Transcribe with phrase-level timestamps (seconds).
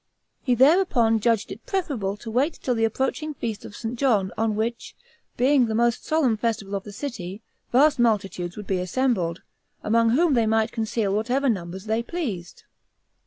[0.41, 3.99] He thereupon judged it preferable to wait till the approaching feast of St.
[3.99, 4.95] John on which,
[5.37, 9.43] being the most solemn festival of the city, vast multitudes would be assembled,
[9.83, 12.63] among whom they might conceal whatever numbers they pleased.